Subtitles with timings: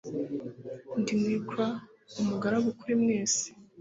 [0.99, 1.65] Ndi Negro,
[2.19, 3.45] umugaragu kuri mwese.